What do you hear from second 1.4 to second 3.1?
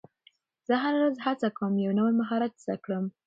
کوم یو نوی مهارت زده کړم